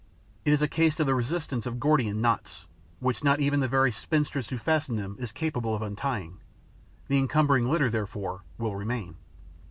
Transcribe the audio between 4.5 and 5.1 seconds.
fastened